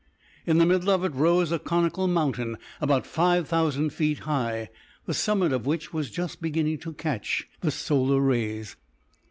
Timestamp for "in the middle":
0.47-0.89